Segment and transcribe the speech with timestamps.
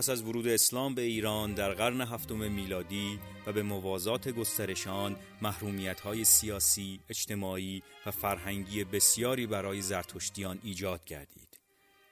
[0.00, 6.00] پس از ورود اسلام به ایران در قرن هفتم میلادی و به موازات گسترشان محرومیت
[6.00, 11.60] های سیاسی، اجتماعی و فرهنگی بسیاری برای زرتشتیان ایجاد گردید.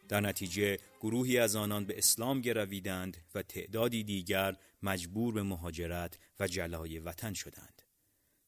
[0.09, 6.47] در نتیجه گروهی از آنان به اسلام گرویدند و تعدادی دیگر مجبور به مهاجرت و
[6.47, 7.83] جلای وطن شدند.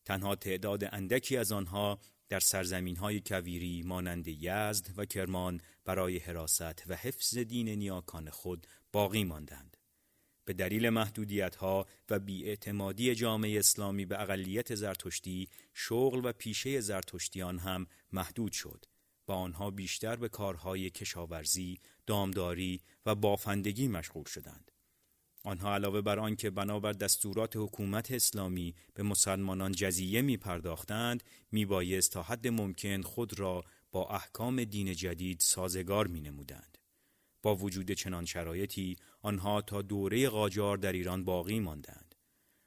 [0.05, 1.99] تنها تعداد اندکی از آنها
[2.31, 8.67] در سرزمین های کویری مانند یزد و کرمان برای حراست و حفظ دین نیاکان خود
[8.93, 9.77] باقی ماندند.
[10.45, 17.59] به دلیل محدودیت ها و بیاعتمادی جامعه اسلامی به اقلیت زرتشتی شغل و پیشه زرتشتیان
[17.59, 18.85] هم محدود شد
[19.29, 24.73] و آنها بیشتر به کارهای کشاورزی، دامداری و بافندگی مشغول شدند.
[25.45, 31.23] آنها علاوه بر آنکه بنابر دستورات حکومت اسلامی به مسلمانان جزیه می پرداختند
[31.53, 36.79] می بایست تا حد ممکن خود را با احکام دین جدید سازگار می نمودند.
[37.43, 42.15] با وجود چنان شرایطی آنها تا دوره قاجار در ایران باقی ماندند.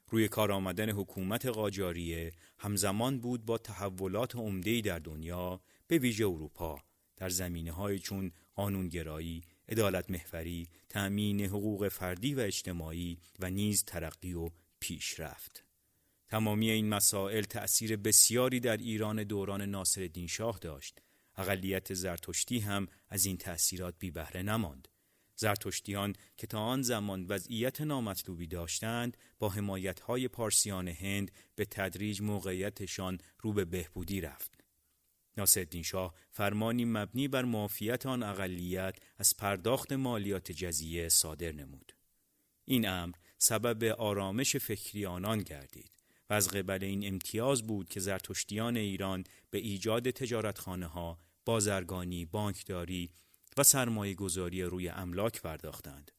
[0.09, 6.79] روی کار آمدن حکومت قاجاریه همزمان بود با تحولات عمده‌ای در دنیا به ویژه اروپا
[7.17, 14.33] در زمینه های چون قانونگرایی، عدالت محوری، تأمین حقوق فردی و اجتماعی و نیز ترقی
[14.33, 15.63] و پیشرفت.
[16.27, 20.99] تمامی این مسائل تأثیر بسیاری در ایران دوران ناصرالدین شاه داشت.
[21.35, 24.87] اقلیت زرتشتی هم از این تأثیرات بی بهره نماند.
[25.35, 33.17] زرتشتیان که تا آن زمان وضعیت نامطلوبی داشتند با حمایت‌های پارسیان هند به تدریج موقعیتشان
[33.39, 34.62] رو به بهبودی رفت.
[35.37, 41.95] ناصرالدین شاه فرمانی مبنی بر معافیت آن اقلیت از پرداخت مالیات جزیه صادر نمود.
[42.65, 45.91] این امر سبب آرامش فکری آنان گردید
[46.29, 53.09] و از قبل این امتیاز بود که زرتشتیان ایران به ایجاد تجارتخانه ها، بازرگانی، بانکداری
[53.57, 56.11] و سرمایه گذاری روی املاک پرداختند.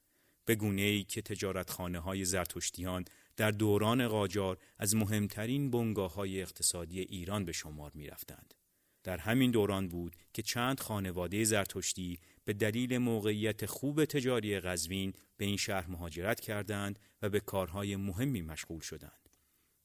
[0.44, 3.04] به گونه ای که تجارتخانه های زرتشتیان
[3.36, 8.54] در دوران قاجار از مهمترین بنگاه های اقتصادی ایران به شمار می رفتند.
[9.04, 15.44] در همین دوران بود که چند خانواده زرتشتی به دلیل موقعیت خوب تجاری قزوین به
[15.44, 19.28] این شهر مهاجرت کردند و به کارهای مهمی مشغول شدند.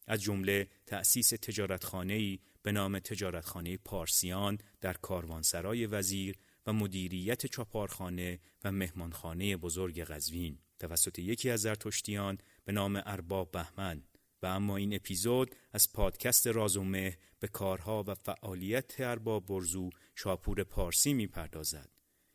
[0.08, 8.72] از جمله تأسیس تجارتخانه‌ای به نام تجارتخانه پارسیان در کاروانسرای وزیر و مدیریت چاپارخانه و
[8.72, 14.04] مهمانخانه بزرگ قزوین توسط یکی از زرتشتیان به ارباب ارباب بهمن
[14.44, 21.14] و اما این اپیزود از پادکست رازومه به کارها و فعالیت ارباب برزو شاپور پارسی
[21.14, 21.90] می‌پردازد.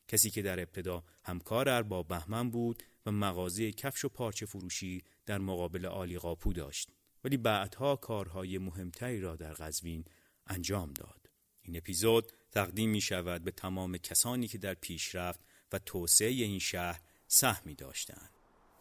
[0.08, 5.38] کسی که در ابتدا همکار ارباب بهمن بود و مغازه کفش و پارچه فروشی در
[5.38, 6.90] مقابل آلی قاپو داشت
[7.24, 10.04] ولی بعدها کارهای مهمتری را در قزوین
[10.46, 11.30] انجام داد.
[11.62, 15.40] این اپیزود تقدیم می شود به تمام کسانی که در پیشرفت
[15.72, 18.30] و توسعه این شهر سهمی داشتند.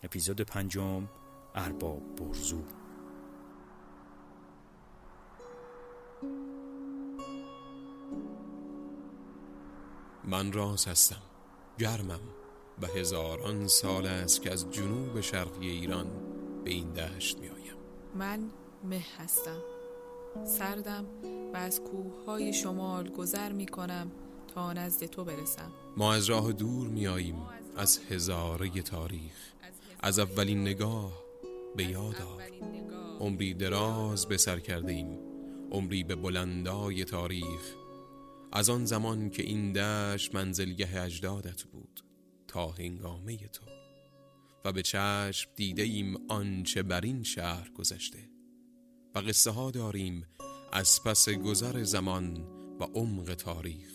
[0.04, 1.10] اپیزود پنجم
[1.56, 2.83] ارباب برزو.
[10.24, 11.22] من راز هستم
[11.80, 12.20] گرمم
[12.82, 16.08] و هزاران سال است که از جنوب شرقی ایران
[16.64, 17.74] به این دشت می آیم.
[18.16, 18.50] من
[18.84, 19.62] مه هستم.
[20.46, 21.06] سردم
[21.54, 24.12] و از کوههای شمال گذر می کنم
[24.56, 25.72] تا نزد تو برسم.
[25.98, 27.42] ما از راه دور می آییم
[27.78, 29.54] از هزاره تاریخ.
[30.00, 31.24] از اولین نگاه
[31.76, 32.44] به یاد آر.
[33.20, 35.33] عمری دراز به سر کرده ایم.
[35.74, 37.76] عمری به بلندای تاریخ
[38.52, 42.02] از آن زمان که این دشت منزلگه اجدادت بود
[42.48, 43.66] تا هنگامه تو.
[44.66, 48.30] و به چشم دیده ایم آنچه بر این شهر گذشته.
[49.16, 50.26] و قصه ها داریم
[50.74, 52.38] از پس گذر زمان
[52.80, 53.92] و عمق تاریخ.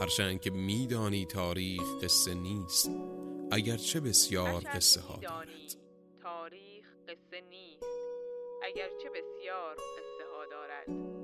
[0.00, 2.90] هرچند که میدانی تاریخ قصه نیست
[3.50, 5.48] اگرچه بسیار قصه ها دارد.
[6.22, 7.84] تاریخ قصه نیست
[8.62, 11.19] اگرچه بسیار قصه ها دارد.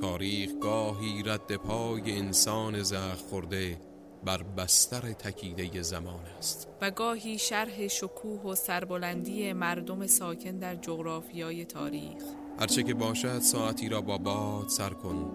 [0.00, 3.80] تاریخ گاهی رد پای انسان زخ خورده
[4.24, 6.68] بر بستر تکیده زمان است.
[6.80, 12.22] و گاهی شرح شکوه و سربلندی مردم ساکن در جغرافیای تاریخ.
[12.58, 15.30] هرچه که باشد ساعتی را با باد سر کن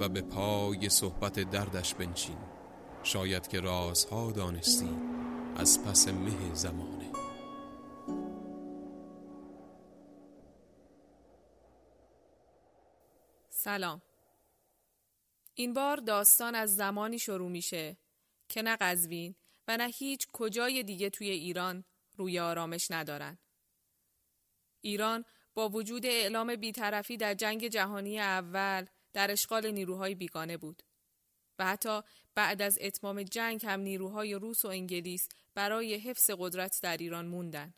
[0.00, 2.36] و به پای صحبت دردش بنشین.
[3.02, 4.88] شاید که رازها دانستی
[5.56, 7.25] از پس مه زمانه.
[13.66, 14.02] سلام
[15.54, 17.96] این بار داستان از زمانی شروع میشه
[18.48, 19.34] که نه قزوین
[19.68, 21.84] و نه هیچ کجای دیگه توی ایران
[22.16, 23.38] روی آرامش ندارن.
[24.80, 25.24] ایران
[25.54, 30.82] با وجود اعلام بیطرفی در جنگ جهانی اول در اشغال نیروهای بیگانه بود.
[31.58, 32.00] و حتی
[32.34, 37.74] بعد از اتمام جنگ هم نیروهای روس و انگلیس برای حفظ قدرت در ایران موندن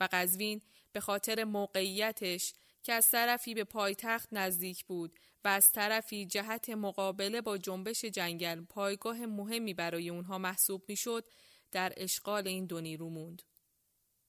[0.00, 0.62] و قزوین
[0.92, 7.40] به خاطر موقعیتش که از طرفی به پایتخت نزدیک بود و از طرفی جهت مقابله
[7.40, 11.24] با جنبش جنگل پایگاه مهمی برای اونها محسوب می‌شد
[11.72, 13.42] در اشغال این دو نیرو موند.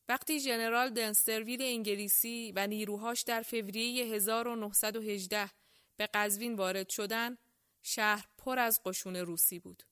[0.09, 5.49] وقتی ژنرال دنسترویل انگلیسی و نیروهاش در فوریه 1918
[5.97, 7.37] به قزوین وارد شدند،
[7.83, 9.83] شهر پر از قشون روسی بود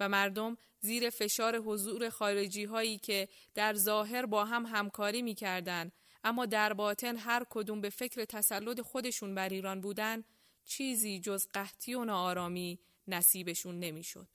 [0.00, 5.92] و مردم زیر فشار حضور خارجی هایی که در ظاهر با هم همکاری می کردن
[6.24, 10.24] اما در باطن هر کدوم به فکر تسلط خودشون بر ایران بودن
[10.64, 12.78] چیزی جز قحطی و ناآرامی
[13.08, 14.28] نصیبشون نمی‌شد.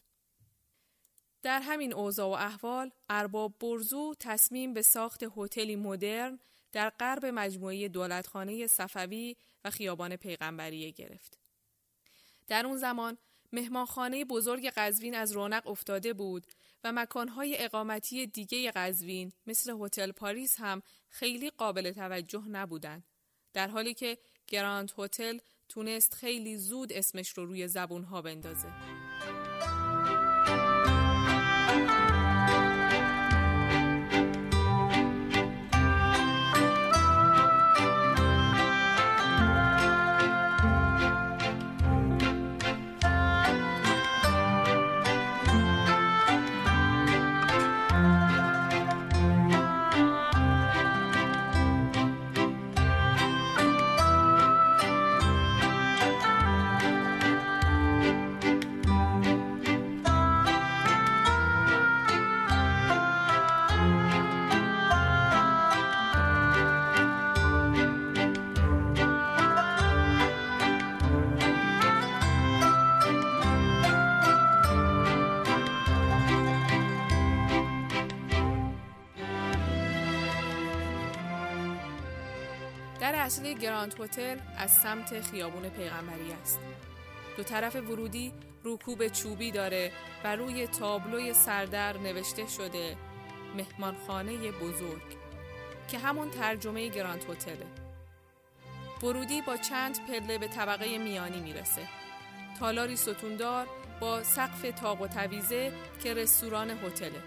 [1.41, 6.39] در همین اوضاع و احوال ارباب برزو تصمیم به ساخت هتلی مدرن
[6.71, 11.37] در غرب مجموعه دولتخانه صفوی و خیابان پیغمبریه گرفت.
[12.47, 13.17] در اون زمان
[13.53, 16.47] مهمانخانه بزرگ قزوین از رونق افتاده بود
[16.83, 23.03] و مکانهای اقامتی دیگه قزوین مثل هتل پاریس هم خیلی قابل توجه نبودند.
[23.53, 25.37] در حالی که گراند هتل
[25.69, 29.02] تونست خیلی زود اسمش رو روی زبونها بندازه.
[83.07, 86.59] اصلی گراند هتل از سمت خیابون پیغمبری است.
[87.37, 88.33] دو طرف ورودی
[88.63, 89.91] روکوب چوبی داره
[90.23, 92.97] و روی تابلوی سردر نوشته شده
[93.57, 95.01] مهمانخانه بزرگ
[95.87, 97.65] که همون ترجمه گراند هتله.
[99.03, 101.81] ورودی با چند پله به طبقه میانی می‌رسه.
[102.59, 103.67] تالاری ستوندار
[103.99, 105.71] با سقف تاق و تویزه
[106.03, 107.23] که رستوران هتله.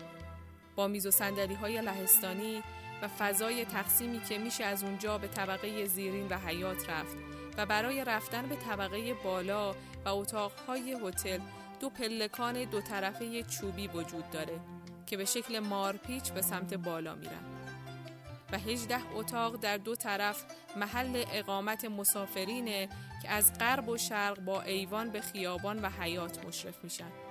[0.77, 2.63] با میز و سندلی های لهستانی
[3.03, 7.17] و فضای تقسیمی که میشه از اونجا به طبقه زیرین و حیات رفت
[7.57, 11.41] و برای رفتن به طبقه بالا و اتاقهای هتل
[11.81, 14.61] دو پلکان دو طرفه چوبی وجود داره
[15.07, 17.45] که به شکل مارپیچ به سمت بالا میرن.
[18.53, 20.45] و هجده اتاق در دو طرف
[20.77, 22.89] محل اقامت مسافرینه
[23.23, 27.26] که از غرب و شرق با ایوان به خیابان و حیات مشرف میشن.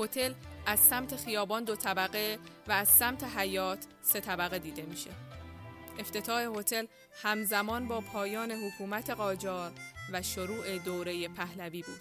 [0.00, 0.32] هتل
[0.66, 2.38] از سمت خیابان دو طبقه
[2.68, 5.10] و از سمت حیات سه طبقه دیده میشه.
[5.98, 6.86] افتتاح هتل
[7.22, 9.72] همزمان با پایان حکومت قاجار
[10.12, 12.00] و شروع دوره پهلوی بود.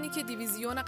[0.00, 0.78] زمانی که دیویزیون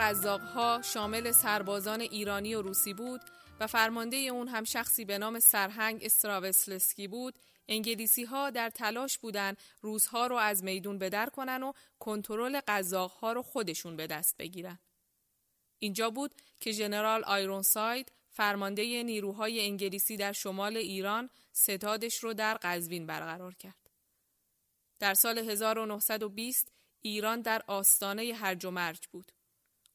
[0.55, 3.21] ها شامل سربازان ایرانی و روسی بود
[3.61, 7.39] و فرمانده اون هم شخصی به نام سرهنگ استراوسلسکی بود
[7.69, 12.61] انگلیسی ها در تلاش بودن روزها رو از میدون بدر کنن و کنترل
[13.21, 14.79] ها رو خودشون به دست بگیرن.
[15.79, 23.07] اینجا بود که ژنرال آیرونساید فرمانده نیروهای انگلیسی در شمال ایران ستادش رو در قزوین
[23.07, 23.91] برقرار کرد.
[24.99, 29.33] در سال 1920 ایران در آستانه هرج و مرج بود.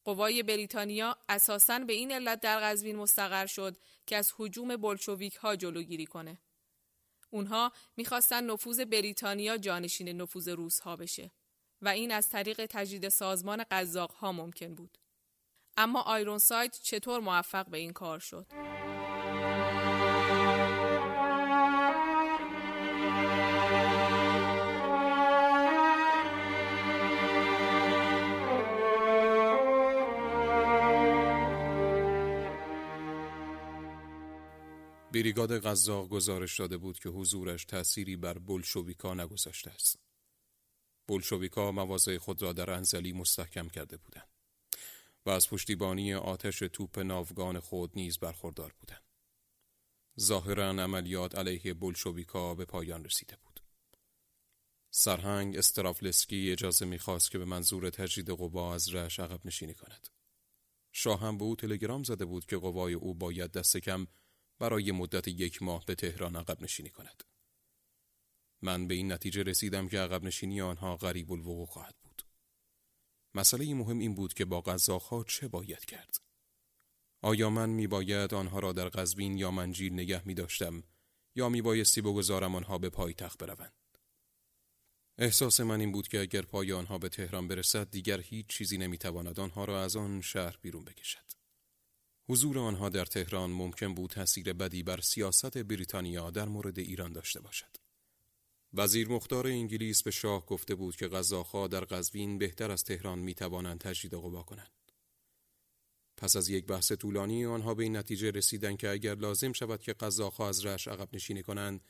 [0.04, 5.56] قوای بریتانیا اساساً به این علت در قزوین مستقر شد که از حجوم بلشویک ها
[5.56, 6.38] جلوگیری کنه.
[7.30, 11.32] اونها می‌خواستن نفوذ بریتانیا جانشین نفوذ روس ها بشه
[11.82, 14.98] و این از طریق تجدید سازمان قزاق ها ممکن بود.
[15.78, 18.48] اما آیرون سایت چطور موفق به این کار شد؟
[35.28, 40.00] بریگاد قزاق گزارش داده بود که حضورش تأثیری بر بلشویکا نگذاشته است.
[41.08, 44.30] بلشویکا مواضع خود را در انزلی مستحکم کرده بودند
[45.26, 49.04] و از پشتیبانی آتش توپ ناوگان خود نیز برخوردار بودند.
[50.20, 53.60] ظاهرا عملیات علیه بلشویکا به پایان رسیده بود.
[54.92, 60.08] سرهنگ استرافلسکی اجازه می‌خواست که به منظور تجدید قوا از رش عقب نشینی کند.
[60.92, 64.08] شاه هم به او تلگرام زده بود که قوای او باید دست کم
[64.60, 67.24] برای مدت یک ماه به تهران عقب نشینی کند.
[68.62, 72.22] من به این نتیجه رسیدم که عقب نشینی آنها غریب الوقوع خواهد بود.
[73.36, 76.16] مسئله مهم این بود که با قزاقها چه باید کرد؟
[77.22, 80.84] آیا من می باید آنها را در قزوین یا منجیل نگه می داشتم
[81.36, 83.74] یا می بایستی بگذارم آنها به پای تخت بروند؟
[85.18, 89.40] احساس من این بود که اگر پای آنها به تهران برسد دیگر هیچ چیزی نمی‌تواند
[89.40, 91.28] آنها را از آن شهر بیرون بکشد.
[92.30, 97.42] حضور آنها در تهران ممکن بود تاثیر بدی بر سیاست بریتانیا در مورد ایران داشته
[97.42, 97.78] باشد.
[98.74, 103.34] وزیر مختار انگلیس به شاه گفته بود که غذاخا در قزوین بهتر از تهران می
[103.34, 104.72] توانند تجدید قوا کنند.
[106.18, 109.94] پس از یک بحث طولانی آنها به این نتیجه رسیدند که اگر لازم شود که
[109.94, 111.82] غذاخا از رش عقب نشینی کنند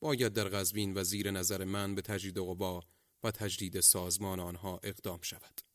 [0.00, 2.82] باید در قزوین و زیر نظر من به تجدید قوا
[3.22, 5.71] و تجدید سازمان آنها اقدام شود.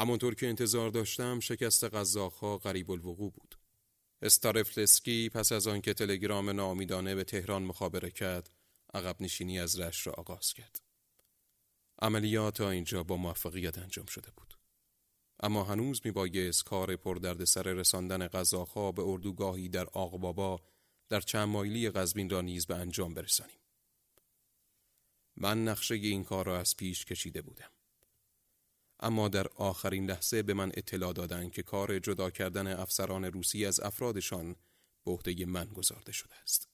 [0.00, 3.54] همانطور که انتظار داشتم شکست قزاقها غریب الوقوع بود.
[4.22, 8.50] استارفلسکی پس از آنکه تلگرام نامیدانه به تهران مخابره کرد
[8.94, 10.80] عقب نشینی از رش را آغاز کرد.
[12.02, 14.54] عملیات تا اینجا با موفقیت انجام شده بود.
[15.40, 20.60] اما هنوز می بایست کار پردردسر رساندن غذاها به اردوگاهی در آقبابا
[21.08, 23.60] در چند مایلی قزوین را نیز به انجام برسانیم.
[25.36, 27.70] من نقشه این کار را از پیش کشیده بودم.
[29.00, 33.80] اما در آخرین لحظه به من اطلاع دادند که کار جدا کردن افسران روسی از
[33.80, 34.56] افرادشان
[35.04, 36.68] به عهده من گذارده شده است.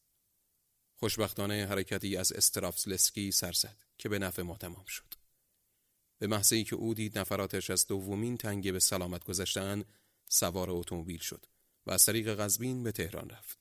[0.96, 5.14] خوشبختانه حرکتی از استرافسلسکی سر زد که به نفع ما تمام شد.
[6.18, 9.84] به محضی که او دید نفراتش از دومین تنگه به سلامت گذشتن
[10.28, 11.46] سوار اتومبیل شد
[11.86, 13.58] و از طریق قزوین به تهران رفت.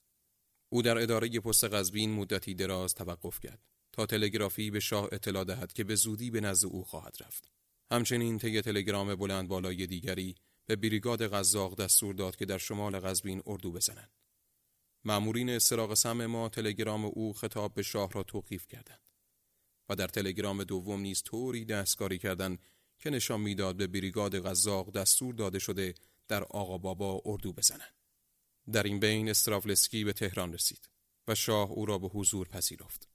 [0.69, 3.59] او در اداره پست قزوین مدتی دراز توقف کرد
[3.91, 7.51] تا تلگرافی به شاه اطلاع دهد که به زودی به نزد او خواهد رفت.
[7.91, 13.41] همچنین طی تلگرام بلند بالای دیگری به بریگاد قزاق دستور داد که در شمال قزوین
[13.45, 14.11] اردو بزنند.
[15.03, 19.01] مأمورین استراق سم ما تلگرام او خطاب به شاه را توقیف کردند
[19.89, 22.59] و در تلگرام دوم نیز طوری دستکاری کردند
[22.99, 25.93] که نشان می‌داد به بریگاد قزاق دستور داده شده
[26.27, 27.93] در آقا بابا اردو بزنند.
[28.71, 30.89] در این بین استرافلسکی به تهران رسید
[31.27, 33.09] و شاه او را به حضور پذیرفت.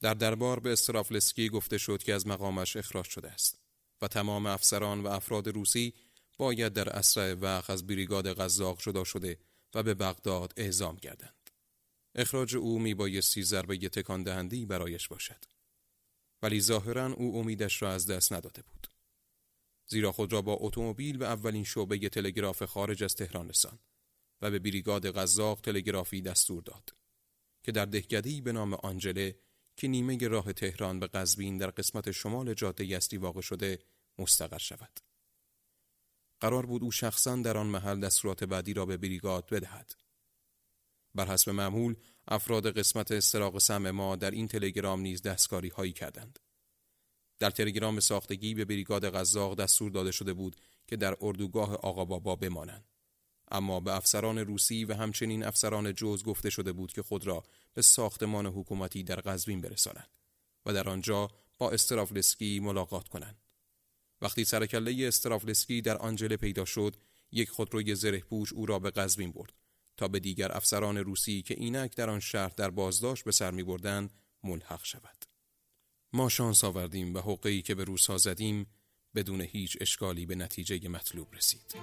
[0.00, 3.65] در دربار به استرافلسکی گفته شد که از مقامش اخراج شده است
[4.02, 5.94] و تمام افسران و افراد روسی
[6.38, 9.38] باید در اسرع وقت از بریگاد قزاق جدا شده
[9.74, 11.50] و به بغداد اعزام گردند.
[12.14, 15.44] اخراج او می بایستی ضربه تکان دهندی برایش باشد.
[16.42, 18.86] ولی ظاهرا او امیدش را از دست نداده بود.
[19.86, 23.80] زیرا خود را با اتومبیل به اولین شعبه تلگراف خارج از تهران رساند
[24.42, 26.94] و به بریگاد قزاق تلگرافی دستور داد
[27.62, 29.38] که در دهکده‌ای به نام آنجله
[29.76, 33.78] که نیمه راه تهران به قزوین در قسمت شمال جاده یستی واقع شده
[34.18, 35.00] مستقر شود.
[36.40, 39.94] قرار بود او شخصا در آن محل دستورات بعدی را به بریگاد بدهد.
[41.14, 41.96] بر حسب معمول
[42.28, 46.38] افراد قسمت استراق سم ما در این تلگرام نیز دستکاری هایی کردند.
[47.38, 50.56] در تلگرام ساختگی به بریگاد قزاق دستور داده شده بود
[50.86, 52.84] که در اردوگاه آقا بابا بمانند.
[53.50, 57.44] اما به افسران روسی و همچنین افسران جوز گفته شده بود که خود را
[57.76, 60.18] به ساختمان حکومتی در قزوین برسانند
[60.66, 63.42] و در آنجا با استرافلسکی ملاقات کنند.
[64.20, 66.96] وقتی سرکله استرافلسکی در آنجله پیدا شد،
[67.32, 69.52] یک خودروی زره پوش او را به قزوین برد
[69.96, 73.62] تا به دیگر افسران روسی که اینک در آن شهر در بازداشت به سر می
[73.62, 74.10] بردن
[74.44, 75.24] ملحق شود.
[76.12, 78.66] ما شانس آوردیم و حقی که به روسا زدیم
[79.14, 81.74] بدون هیچ اشکالی به نتیجه مطلوب رسید.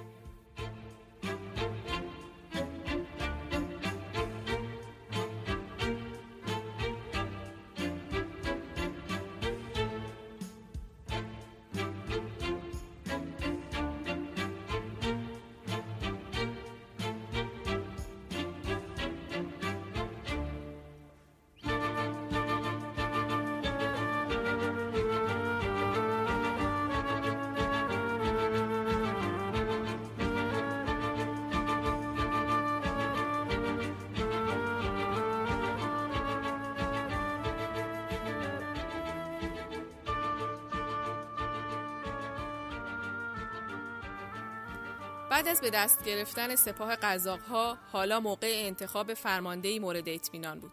[45.34, 50.72] بعد از به دست گرفتن سپاه قزاقها حالا موقع انتخاب فرماندهی مورد اطمینان بود.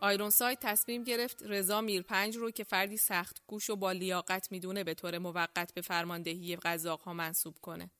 [0.00, 4.94] آیرونساید تصمیم گرفت رضا میرپنج رو که فردی سخت گوش و با لیاقت می‌دونه به
[4.94, 6.58] طور موقت به فرماندهی
[7.04, 7.90] ها منصوب کنه.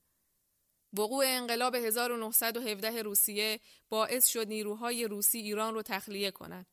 [0.93, 3.59] وقوع انقلاب 1917 روسیه
[3.89, 6.65] باعث شد نیروهای روسی ایران رو تخلیه کنند.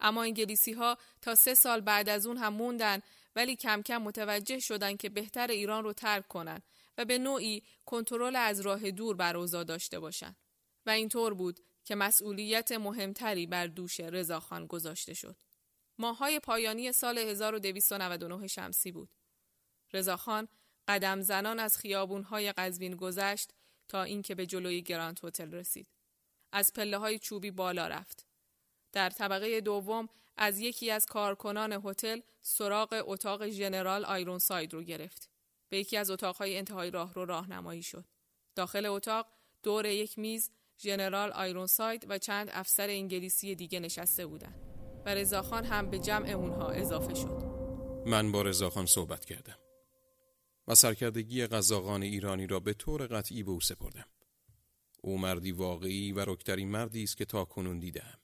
[0.00, 3.00] اما انگلیسی ها تا سه سال بعد از اون هم موندن
[3.36, 6.62] ولی کم کم متوجه شدن که بهتر ایران رو ترک کنن
[6.98, 10.36] و به نوعی کنترل از راه دور بر اوضاع داشته باشند.
[10.86, 15.36] و اینطور بود که مسئولیت مهمتری بر دوش رضاخان گذاشته شد.
[15.98, 19.10] ماهای پایانی سال 1299 شمسی بود.
[19.92, 20.48] رضاخان
[20.88, 23.52] قدم زنان از خیابونهای قزوین گذشت
[23.88, 25.88] تا اینکه به جلوی گراند هتل رسید.
[26.52, 28.26] از پله های چوبی بالا رفت.
[28.92, 35.30] در طبقه دوم از یکی از کارکنان هتل سراغ اتاق ژنرال آیرونساید رو گرفت.
[35.68, 38.04] به یکی از اتاقهای انتهای راه رو راهنمایی شد.
[38.54, 39.26] داخل اتاق
[39.62, 44.60] دور یک میز ژنرال آیرونساید و چند افسر انگلیسی دیگه نشسته بودند
[45.06, 47.42] و رضاخان هم به جمع اونها اضافه شد.
[48.06, 49.58] من با رضاخان صحبت کردم
[50.68, 54.08] و سرکردگی غذاقان ایرانی را به طور قطعی به او سپردم.
[55.02, 58.18] او مردی واقعی و رکترین مردی است که تا کنون دیدم.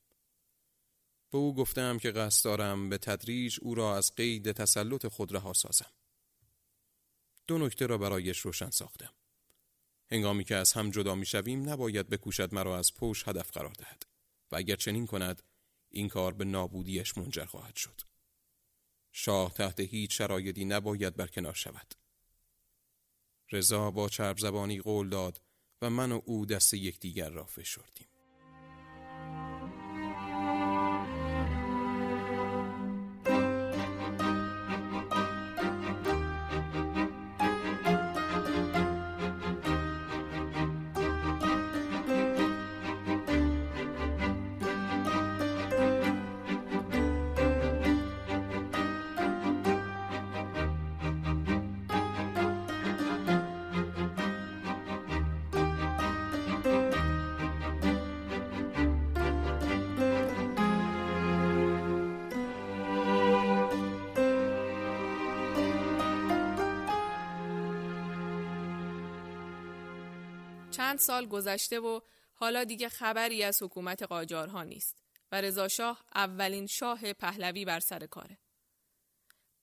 [1.31, 5.53] به او گفتم که قصد دارم به تدریج او را از قید تسلط خود رها
[5.53, 5.91] سازم.
[7.47, 9.15] دو نکته را برایش روشن ساختم.
[10.11, 14.03] هنگامی که از هم جدا می شویم نباید بکوشد مرا از پوش هدف قرار دهد
[14.53, 15.43] و اگر چنین کند
[15.91, 18.01] این کار به نابودیش منجر خواهد شد.
[19.13, 21.95] شاه تحت هیچ شرایطی نباید برکنار شود.
[23.53, 25.41] رضا با چرب زبانی قول داد
[25.83, 28.14] و من و او دست یکدیگر را فشردیم.
[70.95, 72.01] چند سال گذشته و
[72.35, 75.03] حالا دیگه خبری از حکومت قاجارها نیست
[75.33, 78.39] و رضا شاه اولین شاه پهلوی بر سر کاره.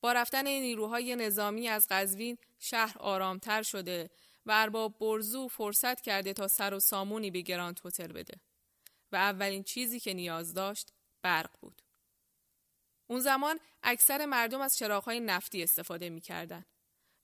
[0.01, 4.09] با رفتن نیروهای نظامی از قزوین شهر آرامتر شده
[4.45, 8.39] و ارباب برزو فرصت کرده تا سر و سامونی به گراند هتل بده
[9.11, 11.81] و اولین چیزی که نیاز داشت برق بود.
[13.07, 16.65] اون زمان اکثر مردم از چراغهای نفتی استفاده می‌کردن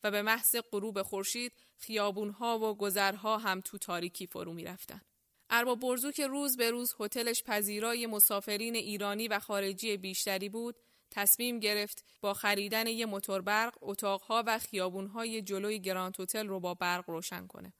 [0.03, 5.01] و به محض غروب خورشید خیابونها و گذرها هم تو تاریکی فرو رفتن.
[5.49, 10.75] ارباب برزو که روز به روز هتلش پذیرای مسافرین ایرانی و خارجی بیشتری بود
[11.11, 16.73] تصمیم گرفت با خریدن یه موتور برق اتاقها و خیابونهای جلوی گراند هتل رو با
[16.73, 17.73] برق روشن کنه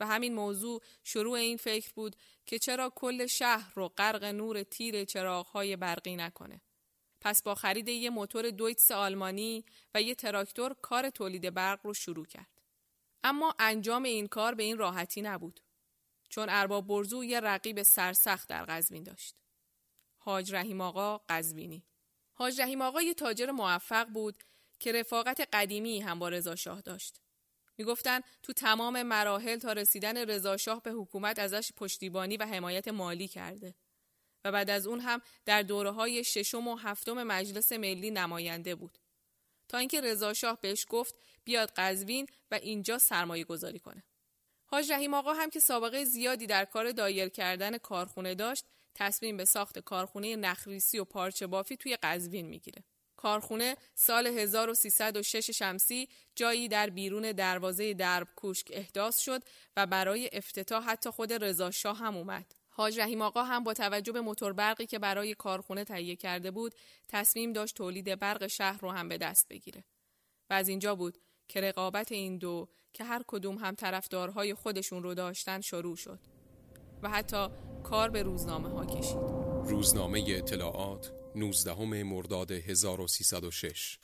[0.00, 5.04] و همین موضوع شروع این فکر بود که چرا کل شهر رو غرق نور تیر
[5.04, 6.60] چراغهای برقی نکنه
[7.24, 12.26] پس با خرید یه موتور دویتس آلمانی و یه تراکتور کار تولید برق رو شروع
[12.26, 12.60] کرد.
[13.22, 15.60] اما انجام این کار به این راحتی نبود.
[16.28, 19.36] چون ارباب برزو یه رقیب سرسخت در قزوین داشت.
[20.18, 21.84] حاج رحیم آقا قزوینی.
[22.32, 24.42] حاج رحیم آقا یه تاجر موفق بود
[24.78, 27.20] که رفاقت قدیمی هم با رضا شاه داشت.
[27.78, 33.28] می‌گفتن تو تمام مراحل تا رسیدن رضا شاه به حکومت ازش پشتیبانی و حمایت مالی
[33.28, 33.74] کرده.
[34.44, 38.98] و بعد از اون هم در دوره های ششم و هفتم مجلس ملی نماینده بود.
[39.68, 44.04] تا اینکه رضا شاه بهش گفت بیاد قزوین و اینجا سرمایه گذاری کنه.
[44.66, 49.44] حاج رحیم آقا هم که سابقه زیادی در کار دایر کردن کارخونه داشت تصمیم به
[49.44, 52.84] ساخت کارخونه نخریسی و پارچه بافی توی قزوین می‌گیره.
[53.16, 59.42] کارخونه سال 1306 شمسی جایی در بیرون دروازه درب کوشک احداث شد
[59.76, 62.54] و برای افتتاح حتی خود رضا شاه هم اومد.
[62.76, 66.74] حاج رحیم آقا هم با توجه به موتور برقی که برای کارخونه تهیه کرده بود
[67.08, 69.84] تصمیم داشت تولید برق شهر رو هم به دست بگیره.
[70.50, 75.14] و از اینجا بود که رقابت این دو که هر کدوم هم طرفدارهای خودشون رو
[75.14, 76.20] داشتن شروع شد.
[77.02, 77.48] و حتی
[77.82, 79.18] کار به روزنامه ها کشید.
[79.70, 83.98] روزنامه اطلاعات 19 مرداد 1306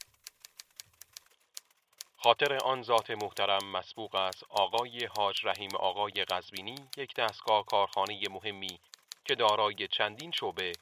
[2.22, 4.44] خاطر آن ذات محترم مسبوق است.
[4.48, 8.80] آقای حاج رحیم آقای قزوینی یک دستگاه کارخانه مهمی
[9.24, 10.72] که دارای چندین شعبه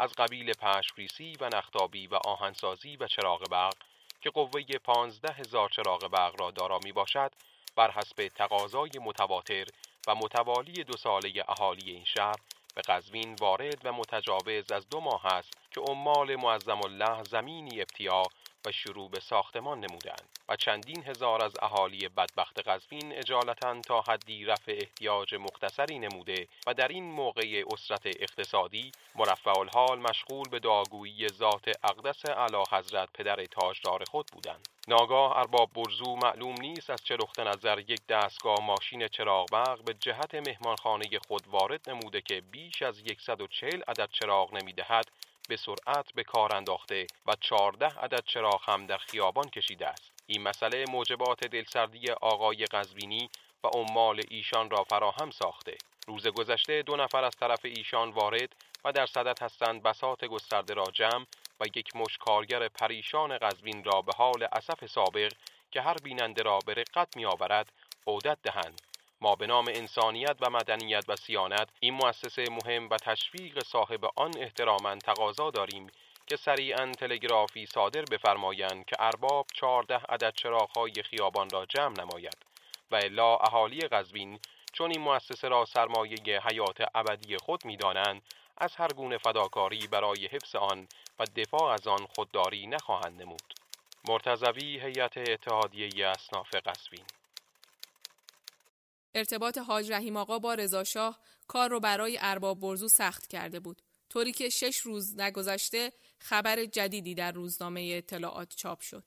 [0.00, 3.74] از قبیل پشپریسی و نختابی و آهنسازی و چراغ برق
[4.20, 7.32] که قوه پانزده هزار چراغ برق را دارا می باشد
[7.76, 9.66] بر حسب تقاضای متواتر
[10.06, 12.36] و متوالی دو ساله اهالی این شهر
[12.74, 18.22] به قزوین وارد و متجاوز از دو ماه است که عمال معظم الله زمینی ابتیا
[18.66, 20.37] و شروع به ساختمان نمودند.
[20.48, 26.74] و چندین هزار از اهالی بدبخت قزوین اجالتا تا حدی رفع احتیاج مختصری نموده و
[26.74, 33.44] در این موقع اسرت اقتصادی مرفع الحال مشغول به دعاگویی ذات اقدس علا حضرت پدر
[33.44, 34.68] تاجدار خود بودند.
[34.88, 41.04] ناگاه ارباب برزو معلوم نیست از چه نظر یک دستگاه ماشین چراغ به جهت مهمانخانه
[41.28, 45.10] خود وارد نموده که بیش از 140 عدد چراغ نمی‌دهد
[45.48, 50.17] به سرعت به کار انداخته و 14 عدد چراغ هم در خیابان کشیده است.
[50.30, 53.30] این مسئله موجبات دلسردی آقای قزوینی
[53.64, 55.76] و عمال ایشان را فراهم ساخته.
[56.06, 60.84] روز گذشته دو نفر از طرف ایشان وارد و در صدد هستند بسات گسترده را
[60.92, 61.26] جمع
[61.60, 65.32] و یک مش کارگر پریشان قزوین را به حال اسف سابق
[65.70, 67.72] که هر بیننده را به رقت می آورد
[68.06, 68.80] عودت دهند.
[69.20, 74.32] ما به نام انسانیت و مدنیت و سیانت این مؤسسه مهم و تشویق صاحب آن
[74.38, 75.86] احتراما تقاضا داریم
[76.28, 82.36] که سریعا تلگرافی صادر بفرمایند که ارباب چهارده عدد چراغهای خیابان را جمع نماید
[82.90, 84.40] و الا اهالی قزوین
[84.72, 88.22] چون این مؤسسه را سرمایه حیات ابدی خود می‌دانند
[88.58, 90.88] از هر گونه فداکاری برای حفظ آن
[91.18, 93.54] و دفاع از آن خودداری نخواهند نمود.
[94.08, 97.04] مرتضوی هیئت اتحادیه اصناف قزوین.
[99.14, 103.82] ارتباط حاج رحیم آقا با رضاشاه کار رو برای ارباب برزو سخت کرده بود.
[104.08, 109.04] طوری که شش روز نگذشته خبر جدیدی در روزنامه اطلاعات چاپ شد.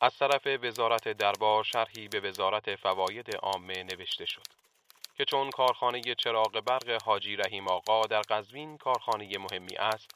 [0.00, 4.46] از طرف وزارت دربار شرحی به وزارت فواید عامه نوشته شد
[5.16, 10.10] که چون کارخانه چراغ برق حاجی رحیم آقا در قزوین کارخانه مهمی است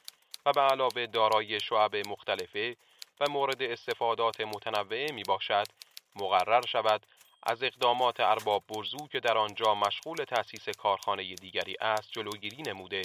[0.47, 2.77] و به علاوه دارای شعب مختلفه
[3.21, 5.67] و مورد استفادات متنوعه می باشد
[6.17, 7.07] مقرر شود
[7.43, 13.03] از اقدامات ارباب برزو که در آنجا مشغول تأسیس کارخانه دیگری است جلوگیری نموده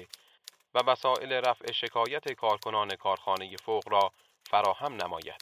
[0.77, 4.11] و وسایل رفع شکایت کارکنان کارخانه فوق را
[4.49, 5.41] فراهم نماید.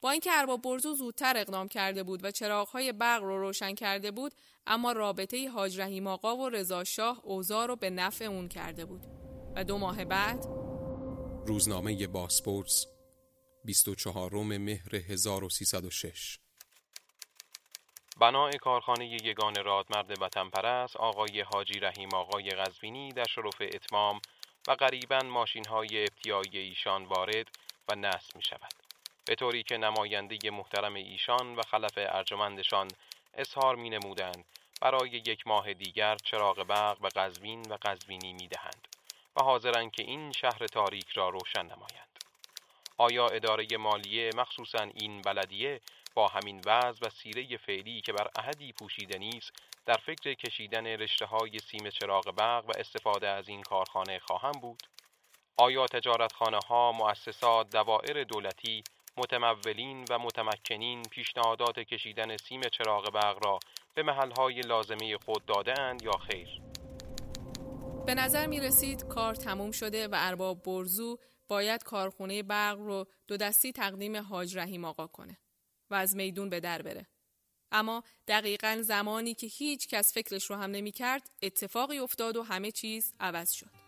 [0.00, 4.34] با اینکه ارباب برزو زودتر اقدام کرده بود و چراغهای برق رو روشن کرده بود
[4.66, 9.02] اما رابطه حاج رحیم آقا و رضا شاه اوضاع رو به نفع اون کرده بود.
[9.56, 10.46] و دو ماه بعد؟
[11.46, 12.86] روزنامه باسپورس
[13.64, 16.38] 24 مهر 1306
[18.20, 24.20] بنای کارخانه یگان رادمرد وطن پرست آقای حاجی رحیم آقای غزوینی در شرف اتمام
[24.68, 27.46] و قریبا ماشین های ابتیایی ایشان وارد
[27.88, 28.72] و نصب می شود
[29.24, 32.88] به طوری که نماینده محترم ایشان و خلف ارجمندشان
[33.34, 34.44] اظهار می نمودند
[34.80, 38.88] برای یک ماه دیگر چراغ برق به قزوین و قزوینی می دهند
[39.36, 42.01] و حاضرند که این شهر تاریک را روشن نمایند.
[42.98, 45.80] آیا اداره مالیه مخصوصا این بلدیه
[46.14, 49.52] با همین وضع و سیره فعلی که بر عهدی پوشیده نیست
[49.86, 54.82] در فکر کشیدن رشته های سیم چراغ برق و استفاده از این کارخانه خواهم بود؟
[55.56, 58.84] آیا تجارتخانه ها، مؤسسات، دوائر دولتی،
[59.16, 63.58] متمولین و متمکنین پیشنهادات کشیدن سیم چراغ برق را
[63.94, 66.48] به محلهای لازمه خود دادهاند یا خیر؟
[68.06, 73.36] به نظر می رسید کار تموم شده و ارباب برزو باید کارخونه برق رو دو
[73.36, 75.38] دستی تقدیم حاج رحیم آقا کنه.
[75.90, 77.06] و از میدون به در بره.
[77.72, 82.70] اما دقیقا زمانی که هیچ کس فکرش رو هم نمی کرد اتفاقی افتاد و همه
[82.70, 83.81] چیز عوض شد.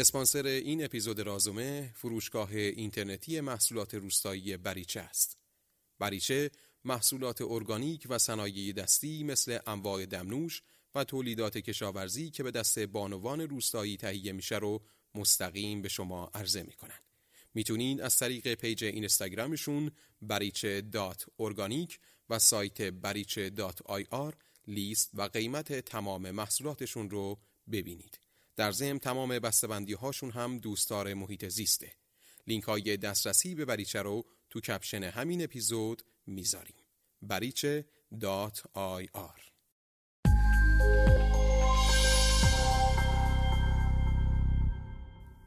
[0.00, 5.38] اسپانسر این اپیزود رازومه فروشگاه اینترنتی محصولات روستایی بریچه است.
[5.98, 6.50] بریچه
[6.84, 10.62] محصولات ارگانیک و صنایع دستی مثل انواع دمنوش
[10.94, 14.82] و تولیدات کشاورزی که به دست بانوان روستایی تهیه میشه رو
[15.14, 16.98] مستقیم به شما عرضه می‌کنن.
[17.54, 19.90] می‌تونین از طریق پیج اینستاگرامشون
[20.22, 27.40] بریچه dot organic و سایت بریچه dot ir لیست و قیمت تمام محصولاتشون رو
[27.72, 28.29] ببینید.
[28.60, 31.92] در ضمن تمام بسته‌بندی هاشون هم دوستدار محیط زیسته.
[32.46, 36.76] لینک های دسترسی به بریچه رو تو کپشن همین اپیزود می‌ذاریم.
[37.22, 37.84] بریچه
[38.20, 39.40] dot ir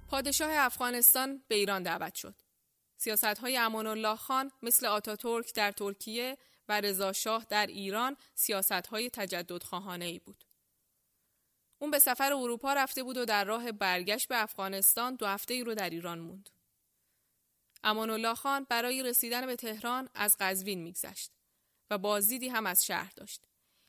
[0.07, 2.35] پادشاه افغانستان به ایران دعوت شد.
[2.97, 6.37] سیاست های امان الله خان مثل آتاتورک در ترکیه
[6.69, 9.63] و رضا شاه در ایران سیاست های تجدد
[10.01, 10.43] ای بود.
[11.83, 15.63] اون به سفر اروپا رفته بود و در راه برگشت به افغانستان دو هفته ای
[15.63, 16.49] رو در ایران موند.
[17.83, 21.31] امان الله خان برای رسیدن به تهران از قزوین میگذشت
[21.89, 23.45] و بازدیدی هم از شهر داشت.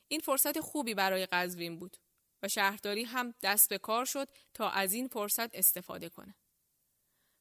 [0.08, 1.96] این فرصت خوبی برای قزوین بود
[2.42, 6.34] و شهرداری هم دست به کار شد تا از این فرصت استفاده کنه.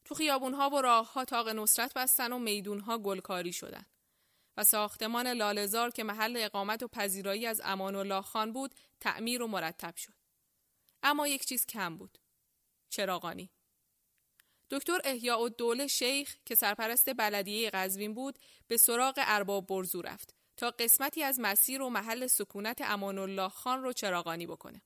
[0.05, 3.85] تو خیابونها و راهها تاق نصرت بستن و میدونها گلکاری شدن
[4.57, 9.47] و ساختمان لالزار که محل اقامت و پذیرایی از امان الله خان بود تعمیر و
[9.47, 10.22] مرتب شد.
[11.03, 12.17] اما یک چیز کم بود.
[12.89, 13.49] چراغانی.
[14.69, 20.69] دکتر احیاء الدوله شیخ که سرپرست بلدیه قزوین بود به سراغ ارباب برزو رفت تا
[20.69, 24.81] قسمتی از مسیر و محل سکونت امان الله خان رو چراغانی بکنه.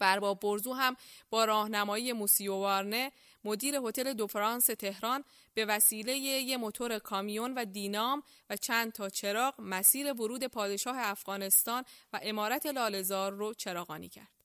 [0.00, 0.96] و ارباب برزو هم
[1.30, 3.12] با راهنمایی موسیو وارنه
[3.44, 9.08] مدیر هتل دو فرانس تهران به وسیله یه موتور کامیون و دینام و چند تا
[9.08, 14.43] چراغ مسیر ورود پادشاه افغانستان و امارت لالزار رو چراغانی کرد.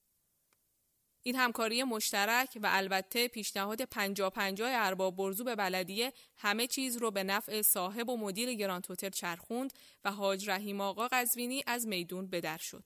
[1.24, 7.12] این همکاری مشترک و البته پیشنهاد پنجا پنجا ارباب برزو به بلدیه همه چیز رو
[7.12, 12.28] به نفع صاحب و مدیر گرانت هتل چرخوند و حاج رحیم آقا قزوینی از میدون
[12.28, 12.84] بدر شد.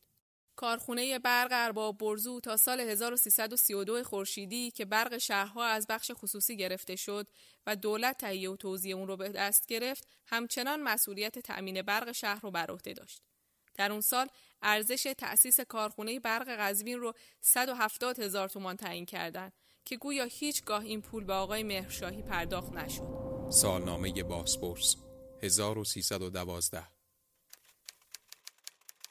[0.56, 6.96] کارخونه برق ارباب برزو تا سال 1332 خورشیدی که برق شهرها از بخش خصوصی گرفته
[6.96, 7.28] شد
[7.68, 12.40] و دولت تهیه و توزیع اون رو به دست گرفت همچنان مسئولیت تأمین برق شهر
[12.42, 13.33] رو بر عهده داشت.
[13.76, 14.28] در اون سال
[14.62, 19.54] ارزش تأسیس کارخونه برق قزوین رو 170 هزار تومان تعیین کردند
[19.86, 23.04] که گویا هیچگاه این پول به آقای مهرشاهی پرداخت نشد.
[23.50, 24.96] سالنامه باسپورس
[25.44, 26.84] 1312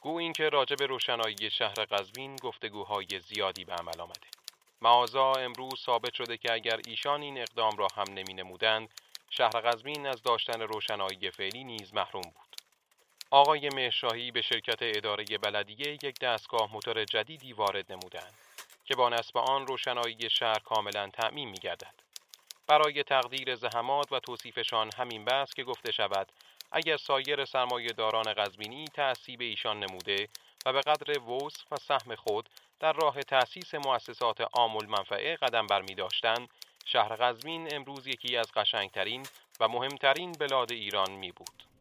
[0.01, 4.27] گو اینکه راجع به روشنایی شهر قزوین گفتگوهای زیادی به عمل آمده.
[4.81, 8.89] معاذا امروز ثابت شده که اگر ایشان این اقدام را هم نمی نمودند
[9.29, 12.42] شهر قزوین از داشتن روشنایی فعلی نیز محروم بود.
[13.33, 18.33] آقای مهرشاهی به شرکت اداره بلدیه یک دستگاه موتور جدیدی وارد نمودند
[18.85, 21.93] که با نصب آن روشنایی شهر کاملا تعمین می گردد.
[22.67, 26.31] برای تقدیر زحمات و توصیفشان همین بس که گفته شود
[26.71, 30.27] اگر سایر سرمایه داران قزوینی تعصیب ایشان نموده
[30.65, 35.95] و به قدر وصف و سهم خود در راه تأسیس مؤسسات عام المنفعه قدم برمی
[35.95, 36.47] داشتن،
[36.85, 39.25] شهر قزوین امروز یکی از قشنگترین
[39.59, 41.72] و مهمترین بلاد ایران می بود.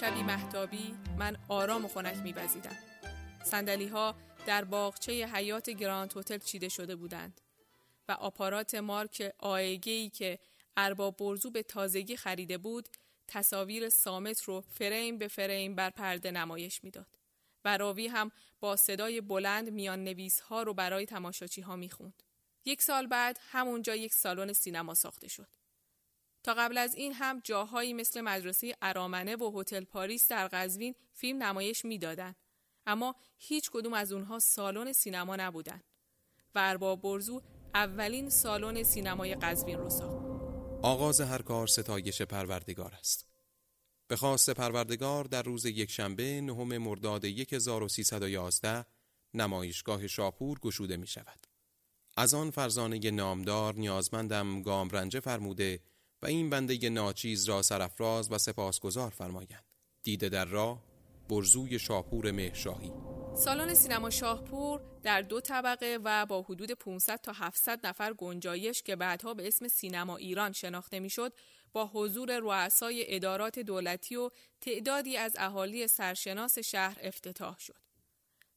[0.00, 2.76] شبی مهتابی نسیم آرام و خنک می‌وزید.
[3.44, 4.14] صندلی ها
[4.46, 7.40] در باغچه حیاط گراند هتل چیده شده بودند
[8.08, 10.38] و آپارات مارک AEG ای که
[10.76, 12.88] ارباب برزو به تازگی خریده بود
[13.28, 17.18] تصاویر صامت رو فریم به فریم بر پرده نمایش می‌داد
[17.64, 22.22] و راوی هم با صدای بلند میان نویس ها رو برای تماشاچی ها می‌خوند.
[22.64, 25.59] یک سال بعد همونجا یک سالن سینما ساخته شد.
[26.42, 31.42] تا قبل از این هم جاهایی مثل مدرسه ارامنه و هتل پاریس در قزوین فیلم
[31.42, 32.36] نمایش می‌دادند
[32.86, 35.84] اما هیچ کدوم از اونها سالن سینما نبودند
[36.54, 37.42] و ارباب برزو
[37.74, 40.26] اولین سالن سینمای قزوین رو ساخت.
[40.82, 43.26] آغاز هر کار ستایش پروردگار است.
[44.08, 48.86] به خواست پروردگار در روز یکشنبه نهم مرداد 1311
[49.34, 51.46] نمایشگاه شاپور گشوده می شود.
[52.16, 55.80] از آن فرزانه نامدار نیازمندم گامرنجه فرموده
[56.22, 59.64] و این بنده ناچیز را سرفراز و سپاسگزار فرمایند
[60.02, 60.82] دیده در راه
[61.28, 62.92] برزوی شاپور مهشاهی
[63.44, 68.96] سالن سینما شاهپور در دو طبقه و با حدود 500 تا 700 نفر گنجایش که
[68.96, 71.32] بعدها به اسم سینما ایران شناخته می‌شد
[71.72, 74.30] با حضور رؤسای ادارات دولتی و
[74.60, 77.80] تعدادی از اهالی سرشناس شهر افتتاح شد.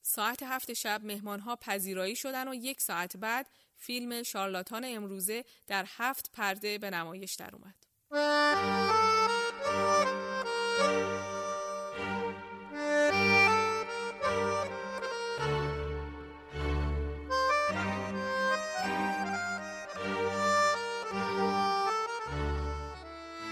[0.02, 6.32] ساعت هفت شب مهمانها پذیرایی شدن و یک ساعت بعد فیلم شارلاتان امروزه در هفت
[6.34, 7.76] پرده به نمایش در اومد.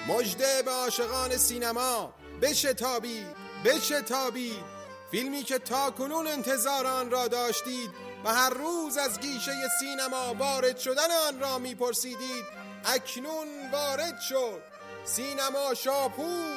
[0.08, 3.28] مجده به عاشقان سینما بشتابید
[3.66, 4.64] بشتابید
[5.12, 10.78] فیلمی که تا کنون انتظار آن را داشتید و هر روز از گیشه سینما وارد
[10.78, 12.46] شدن آن را میپرسیدید
[12.86, 14.62] اکنون وارد شد.
[15.06, 16.56] سینما شاپور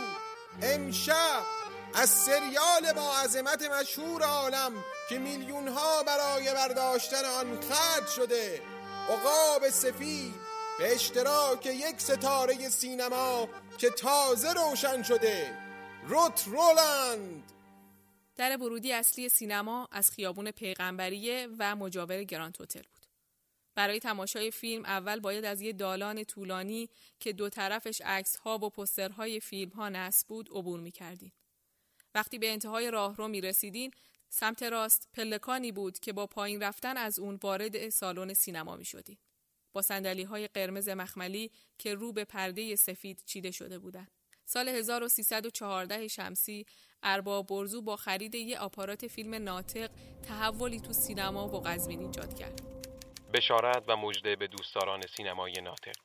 [0.63, 1.43] امشب
[1.95, 4.73] از سریال با عظمت مشهور عالم
[5.09, 8.63] که میلیون ها برای برداشتن آن خرج شده
[9.09, 10.35] عقاب سفید
[10.79, 13.49] به اشتراک یک ستاره سینما
[13.79, 15.59] که تازه روشن شده.
[16.09, 17.54] روت رولند.
[18.37, 23.07] در ورودی اصلی سینما از خیابون پیغمبریه و مجاور گرانت هتل بود.
[23.75, 26.89] برای تماشای فیلم اول باید از یه دالان طولانی
[27.21, 31.33] که دو طرفش عکس ها و پسترهای فیلم ها نصب بود عبور می کردین.
[32.15, 33.91] وقتی به انتهای راهرو می رسیدین
[34.29, 39.17] سمت راست پلکانی بود که با پایین رفتن از اون وارد سالن سینما می شدین.
[39.73, 44.24] با سندلی های قرمز مخملی که رو به پرده سفید چیده شده بودند.
[44.45, 46.67] سال 1314 شمسی
[47.03, 49.91] ارباب برزو با خرید یه آپارات فیلم ناطق
[50.29, 52.61] تحولی تو سینما و قزوین ایجاد کرد.
[53.33, 55.97] بشارت و مژده به دوستداران سینمای ناطق.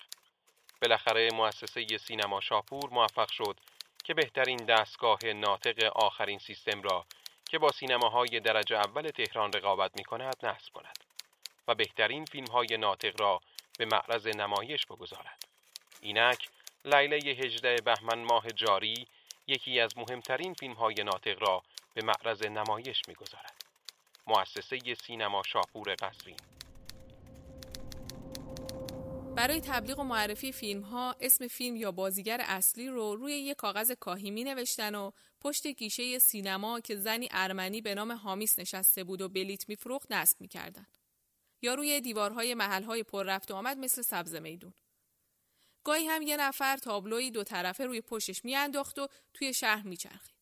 [0.82, 3.60] بالاخره مؤسسه سینما شاپور موفق شد
[4.04, 7.06] که بهترین دستگاه ناطق آخرین سیستم را
[7.50, 11.04] که با سینماهای درجه اول تهران رقابت می کند نصب کند
[11.68, 13.42] و بهترین فیلم های ناطق را
[13.78, 15.44] به معرض نمایش بگذارد.
[16.02, 16.50] اینک
[16.86, 19.08] لیله 18 بهمن ماه جاری
[19.48, 21.64] یکی از مهمترین فیلم های ناطق را
[21.94, 23.54] به معرض نمایش می‌گذارد.
[24.28, 26.38] مؤسسه سینما شاپور قصرین
[29.36, 33.92] برای تبلیغ و معرفی فیلم ها اسم فیلم یا بازیگر اصلی رو روی یک کاغذ
[33.92, 35.12] کاهی می نوشتن و
[35.42, 40.42] پشت گیشه سینما که زنی ارمنی به نام هامیس نشسته بود و بلیت میفروخت نصب
[40.42, 40.88] می‌کردن.
[41.62, 44.74] یا روی دیوارهای محلهای پر رفت و آمد مثل سبز میدون.
[45.90, 50.36] گاهی هم یه نفر تابلوی دو طرفه روی پشتش میانداخت و توی شهر میچرخید.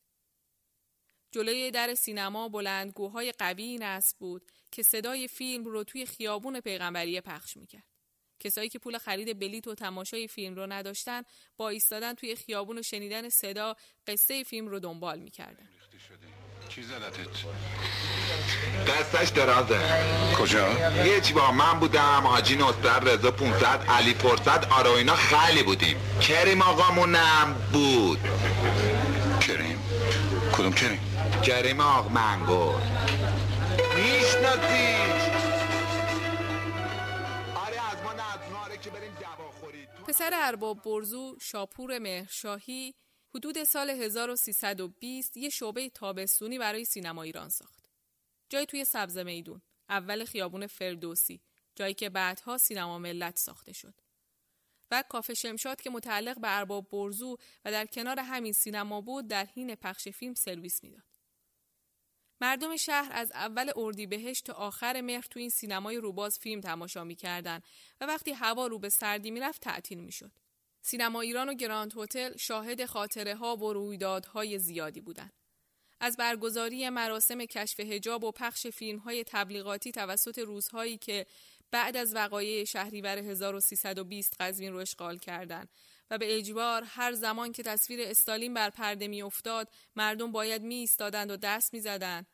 [1.31, 7.57] جلوی در سینما بلندگوهای قوی نصب بود که صدای فیلم رو توی خیابون پیغمبری پخش
[7.57, 7.83] می‌کرد.
[8.39, 11.23] کسایی که پول خرید بلیت و تماشای فیلم رو نداشتن
[11.57, 13.75] با ایستادن توی خیابون و شنیدن صدا
[14.07, 15.69] قصه فیلم رو دنبال می‌کردن.
[16.69, 17.27] چی؟ زدتت؟
[18.87, 19.79] دستش درازه.
[20.39, 20.67] کجا؟
[21.03, 25.97] هیچ با من بودم حاجی نصر رضا 500 علی فرصت اینا خیلی بودیم.
[26.21, 28.19] کریم آقامونم بود.
[29.47, 29.79] کریم؟
[30.57, 30.99] کدوم کریم؟
[31.43, 32.81] کریم آق منگور
[33.95, 35.21] میشناسیش
[37.55, 38.77] آره آره
[40.07, 42.93] پسر ارباب برزو شاپور مهرشاهی
[43.37, 47.89] حدود سال 1320 یه شعبه تابستونی برای سینما ایران ساخت.
[48.49, 51.41] جایی توی سبز میدون، اول خیابون فردوسی،
[51.75, 53.93] جایی که بعدها سینما ملت ساخته شد.
[54.91, 59.45] و کافه شمشاد که متعلق به ارباب برزو و در کنار همین سینما بود در
[59.45, 61.03] حین پخش فیلم سرویس می‌داد.
[62.41, 67.61] مردم شهر از اول اردیبهشت تا آخر مهر تو این سینمای روباز فیلم تماشا می‌کردن
[68.01, 70.31] و وقتی هوا رو به سردی می‌رفت تعطیل می‌شد.
[70.81, 75.33] سینما ایران و گراند هتل شاهد خاطره ها و رویدادهای زیادی بودند.
[75.99, 81.25] از برگزاری مراسم کشف هجاب و پخش فیلم های تبلیغاتی توسط روزهایی که
[81.71, 85.69] بعد از وقایع شهریور 1320 قزوین رو اشغال کردند
[86.09, 90.89] و به اجبار هر زمان که تصویر استالین بر پرده می افتاد مردم باید می
[90.99, 92.27] و دست می زدند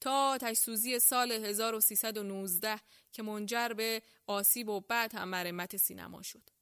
[0.00, 2.80] تا تشسوزی سال 1319
[3.12, 6.59] که منجر به آسیب و بعد هم مرمت سینما شد.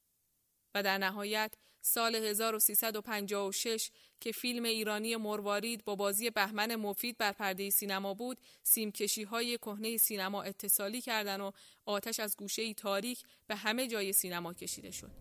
[0.75, 7.69] و در نهایت سال 1356 که فیلم ایرانی مروارید با بازی بهمن مفید بر پرده
[7.69, 11.51] سینما بود سیمکشی های کهنه سینما اتصالی کردن و
[11.85, 15.11] آتش از گوشه تاریک به همه جای سینما کشیده شد.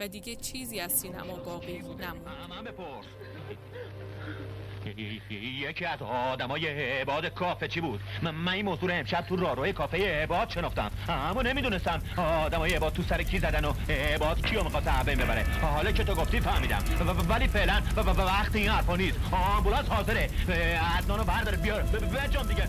[0.00, 2.74] و دیگه چیزی از سینما باقی نموند.
[5.30, 6.66] یکی از آدمای
[7.00, 12.02] عباد کافه چی بود؟ من, این موضوع امشب تو راهروی کافه عباد شنفتم اما نمی‌دونستم.
[12.16, 13.72] آدمای عباد تو سر کی زدن و
[14.14, 15.44] عباد کیو می‌خواست ببره.
[15.62, 16.84] حالا که تو گفتی فهمیدم.
[17.28, 19.20] ولی فعلا وقت این حرفا نیست.
[19.32, 20.30] آمبولانس حاضره.
[20.98, 21.56] عدنانو بردار.
[21.56, 21.82] بیار.
[21.82, 22.68] بجام دیگه.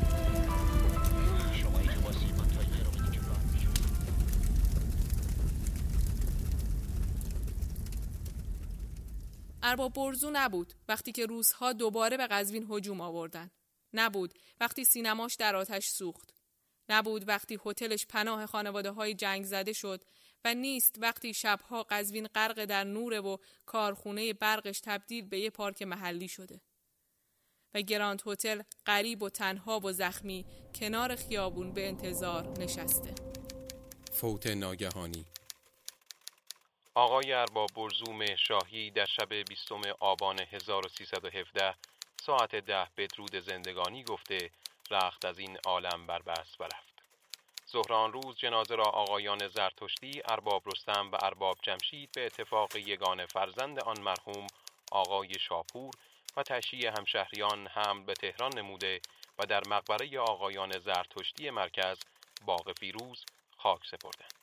[9.68, 13.51] ارباب برزو نبود وقتی که روزها دوباره به قزوین هجوم آوردن.
[13.93, 16.34] نبود وقتی سینماش در آتش سوخت.
[16.89, 20.03] نبود وقتی هتلش پناه خانواده های جنگ زده شد
[20.45, 25.82] و نیست وقتی شبها قزوین غرق در نوره و کارخونه برقش تبدیل به یه پارک
[25.82, 26.61] محلی شده.
[27.74, 30.45] و گراند هتل غریب و تنها و زخمی
[30.76, 33.16] کنار خیابون به انتظار نشسته.
[34.11, 35.26] فوت ناگهانی
[36.98, 41.76] آقای ارباب برزوم شاهی در شب 20 آبان 1317
[42.22, 44.50] ساعت ده بدرود زندگانی گفته
[44.91, 47.02] رخت از این عالم بربست و رفت
[47.72, 53.80] ظهران روز جنازه را آقایان زرتشتی، ارباب رستم و ارباب جمشید به اتفاق یگان فرزند
[53.80, 54.48] آن مرحوم
[54.91, 55.93] آقای شاپور
[56.38, 59.02] و تشییع همشهریان حمل به تهران نموده
[59.39, 61.98] و در مقبره آقایان زرتشتی مرکز
[62.46, 63.26] باغ فیروز
[63.58, 64.35] خاک سپردند.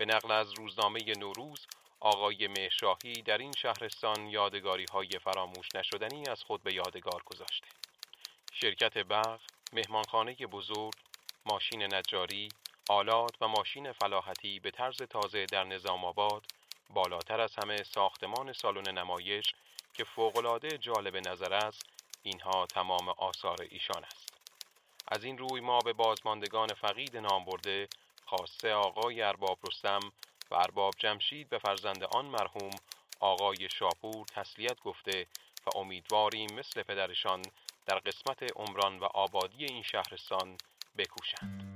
[0.00, 1.66] به نقل از روزنامه نوروز
[2.00, 7.66] آقای مهرشاهی در این شهرستان یادگاری های فراموش نشدنی از خود به یادگار گذاشته.
[8.52, 9.40] شرکت برق،
[9.72, 10.92] مهمانخانه بزرگ،
[11.46, 12.48] ماشین نجاری،
[12.88, 16.46] آلات و ماشین فلاحتی به طرز تازه در نظام آباد،
[16.90, 19.54] بالاتر از همه ساختمان سالن نمایش
[19.94, 21.82] که فوقالعاده جالب نظر است،
[22.22, 24.32] اینها تمام آثار ایشان است.
[25.08, 27.88] از این روی ما به بازماندگان فقید نام برده
[28.30, 30.00] خواسته آقای ارباب رستم
[30.50, 32.70] و ارباب جمشید به فرزند آن مرحوم
[33.20, 35.26] آقای شاپور تسلیت گفته
[35.66, 37.42] و امیدواریم مثل پدرشان
[37.86, 40.56] در قسمت عمران و آبادی این شهرستان
[40.98, 41.69] بکوشند.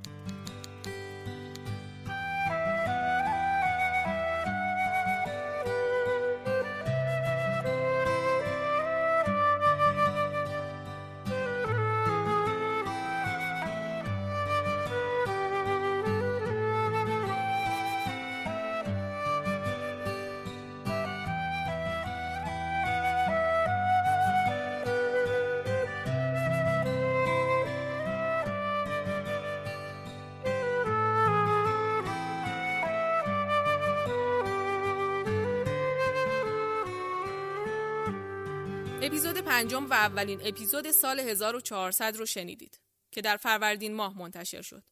[39.14, 42.80] اپیزود پنجم و اولین اپیزود سال 1400 رو شنیدید
[43.12, 44.84] که در فروردین ماه منتشر شد.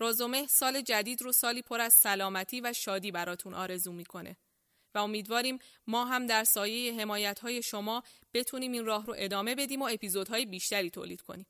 [0.00, 4.36] رازومه سال جدید رو سالی پر از سلامتی و شادی براتون آرزو می‌کنه
[4.94, 8.02] و امیدواریم ما هم در سایه حمایت های شما
[8.34, 11.46] بتونیم این راه رو ادامه بدیم و اپیزودهای بیشتری تولید کنیم.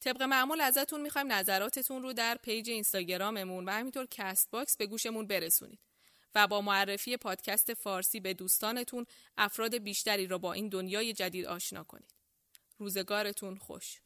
[0.00, 5.87] طبق معمول ازتون می‌خوایم نظراتتون رو در پیج اینستاگراممون و همینطور Castbox به گوشمون برسونید.
[6.46, 9.06] با معرفی پادکست فارسی به دوستانتون
[9.38, 12.14] افراد بیشتری را با این دنیای جدید آشنا کنید.
[12.78, 14.00] روزگارتون خوش.